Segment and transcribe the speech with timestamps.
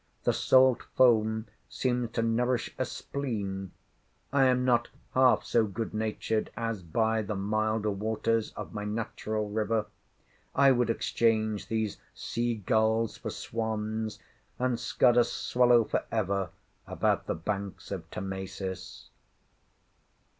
[0.23, 3.69] The salt foam seems to nourish a spleen.
[4.33, 9.47] I am not half so good natured as by the milder waters of my natural
[9.49, 9.85] river.
[10.55, 14.17] I would exchange these sea gulls for swans,
[14.57, 16.49] and scud a swallow for ever
[16.87, 19.11] about the banks of Thamesis.